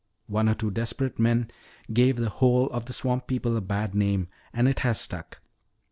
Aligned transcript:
One 0.25 0.49
or 0.49 0.55
two 0.55 0.71
desperate 0.71 1.19
men 1.19 1.51
gave 1.93 2.17
the 2.17 2.29
whole 2.31 2.65
of 2.71 2.85
the 2.85 2.91
swamp 2.93 3.27
people 3.27 3.55
a 3.55 3.61
bad 3.61 3.93
name 3.93 4.29
and 4.51 4.67
it 4.67 4.79
has 4.79 4.99
stuck. 4.99 5.41